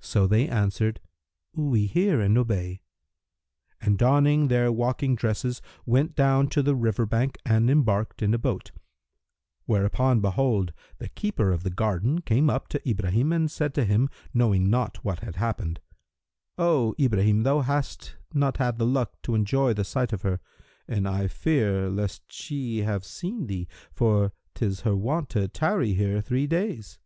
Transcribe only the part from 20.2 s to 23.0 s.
her, and I fear lest she